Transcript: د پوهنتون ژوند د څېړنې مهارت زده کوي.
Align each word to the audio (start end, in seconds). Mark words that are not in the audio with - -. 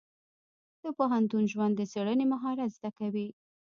د 0.83 0.85
پوهنتون 0.97 1.43
ژوند 1.51 1.73
د 1.77 1.81
څېړنې 1.91 2.25
مهارت 2.33 2.69
زده 2.77 2.91
کوي. 2.99 3.27